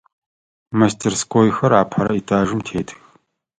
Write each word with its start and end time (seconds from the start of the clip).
Мастерскойхэр 0.79 1.73
апэрэ 1.81 2.13
этажым 2.21 2.59
тетых. 2.67 2.99